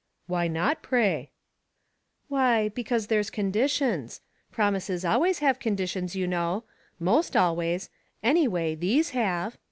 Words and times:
"Why 0.25 0.47
not, 0.47 0.81
pray?"" 0.81 1.29
Why, 2.27 2.69
because 2.69 3.05
there's 3.05 3.29
conditions. 3.29 4.19
Promises 4.51 5.05
always 5.05 5.39
have 5.45 5.59
conditions, 5.59 6.15
you 6.15 6.25
know— 6.25 6.63
most 7.09 7.35
al 7.35 7.49
always; 7.49 7.91
anyway, 8.23 8.73
these 8.73 9.11
have. 9.11 9.59